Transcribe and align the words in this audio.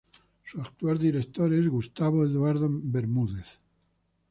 Su 0.43 0.59
actual 0.59 0.97
director 0.97 1.53
es 1.53 1.67
Gustavo 1.67 2.25
Eduardo 2.25 2.67
Bermúdez. 2.71 3.61